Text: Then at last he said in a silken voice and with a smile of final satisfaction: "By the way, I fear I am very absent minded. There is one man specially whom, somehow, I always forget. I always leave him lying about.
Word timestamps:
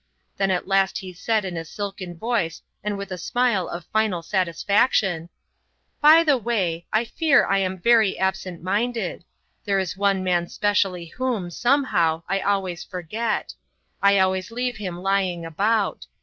Then 0.37 0.49
at 0.49 0.67
last 0.67 0.97
he 0.97 1.13
said 1.13 1.45
in 1.45 1.55
a 1.55 1.63
silken 1.63 2.17
voice 2.17 2.63
and 2.83 2.97
with 2.97 3.11
a 3.11 3.19
smile 3.19 3.67
of 3.67 3.85
final 3.93 4.23
satisfaction: 4.23 5.29
"By 6.01 6.23
the 6.23 6.39
way, 6.39 6.87
I 6.91 7.05
fear 7.05 7.45
I 7.45 7.59
am 7.59 7.77
very 7.77 8.17
absent 8.17 8.63
minded. 8.63 9.23
There 9.63 9.77
is 9.77 9.95
one 9.95 10.23
man 10.23 10.47
specially 10.47 11.05
whom, 11.05 11.51
somehow, 11.51 12.23
I 12.27 12.39
always 12.39 12.83
forget. 12.83 13.53
I 14.01 14.17
always 14.17 14.49
leave 14.49 14.77
him 14.77 15.03
lying 15.03 15.45
about. 15.45 16.07